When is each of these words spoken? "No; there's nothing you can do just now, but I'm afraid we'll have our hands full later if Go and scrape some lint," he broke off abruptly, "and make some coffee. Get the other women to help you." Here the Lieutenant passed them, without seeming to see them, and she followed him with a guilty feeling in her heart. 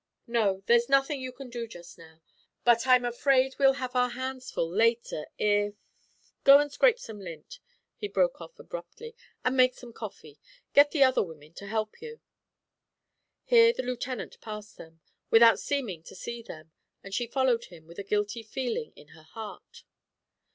"No; 0.25 0.63
there's 0.65 0.89
nothing 0.89 1.21
you 1.21 1.31
can 1.31 1.51
do 1.51 1.67
just 1.67 1.99
now, 1.99 2.23
but 2.63 2.87
I'm 2.87 3.05
afraid 3.05 3.55
we'll 3.59 3.73
have 3.73 3.95
our 3.95 4.09
hands 4.09 4.49
full 4.49 4.67
later 4.67 5.27
if 5.37 5.75
Go 6.43 6.57
and 6.57 6.71
scrape 6.73 6.97
some 6.97 7.19
lint," 7.19 7.59
he 7.97 8.07
broke 8.07 8.41
off 8.41 8.57
abruptly, 8.57 9.13
"and 9.45 9.55
make 9.55 9.75
some 9.75 9.93
coffee. 9.93 10.39
Get 10.73 10.89
the 10.89 11.03
other 11.03 11.21
women 11.21 11.53
to 11.53 11.67
help 11.67 12.01
you." 12.01 12.19
Here 13.43 13.73
the 13.73 13.83
Lieutenant 13.83 14.41
passed 14.41 14.75
them, 14.77 15.01
without 15.29 15.59
seeming 15.59 16.01
to 16.05 16.15
see 16.15 16.41
them, 16.41 16.71
and 17.03 17.13
she 17.13 17.27
followed 17.27 17.65
him 17.65 17.85
with 17.85 17.99
a 17.99 18.03
guilty 18.03 18.41
feeling 18.41 18.93
in 18.95 19.09
her 19.09 19.21
heart. 19.37 19.83